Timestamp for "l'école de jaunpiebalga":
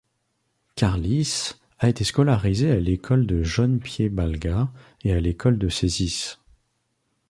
2.79-4.71